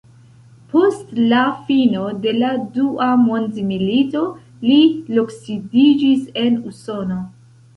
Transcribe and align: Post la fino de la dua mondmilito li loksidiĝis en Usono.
Post 0.69 1.11
la 1.33 1.41
fino 1.67 2.05
de 2.23 2.33
la 2.37 2.49
dua 2.79 3.11
mondmilito 3.25 4.25
li 4.71 4.79
loksidiĝis 5.19 6.25
en 6.47 6.59
Usono. 6.73 7.21